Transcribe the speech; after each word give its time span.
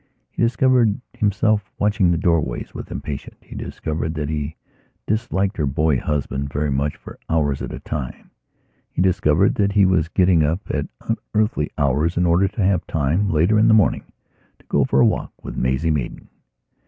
He 0.31 0.41
discovered 0.41 0.99
himself 1.13 1.69
watching 1.77 2.09
the 2.09 2.17
doorways 2.17 2.73
with 2.73 2.89
impatience; 2.89 3.37
he 3.43 3.53
discovered 3.53 4.15
that 4.15 4.29
he 4.29 4.55
disliked 5.05 5.57
her 5.57 5.67
boy 5.67 5.99
husband 5.99 6.51
very 6.51 6.71
much 6.71 6.95
for 6.97 7.19
hours 7.29 7.61
at 7.61 7.71
a 7.71 7.79
time. 7.81 8.31
He 8.89 8.99
discovered 8.99 9.53
that 9.53 9.73
he 9.73 9.85
was 9.85 10.07
getting 10.07 10.41
up 10.41 10.61
at 10.71 10.87
unearthly 11.35 11.69
hours 11.77 12.17
in 12.17 12.25
order 12.25 12.47
to 12.47 12.63
have 12.63 12.87
time, 12.87 13.29
later 13.29 13.59
in 13.59 13.67
the 13.67 13.75
morning, 13.75 14.05
to 14.57 14.65
go 14.65 14.85
for 14.85 15.01
a 15.01 15.05
walk 15.05 15.31
with 15.43 15.55
Maisie 15.55 15.91
Maidan. 15.91 16.29